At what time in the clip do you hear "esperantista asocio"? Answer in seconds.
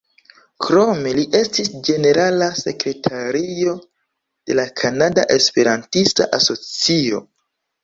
5.39-7.25